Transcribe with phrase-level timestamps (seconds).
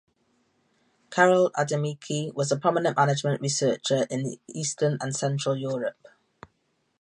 [1.11, 6.07] Karol Adamiecki was a prominent management researcher in Eastern and Central Europe.